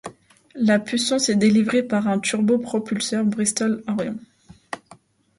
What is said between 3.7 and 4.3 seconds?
Orion.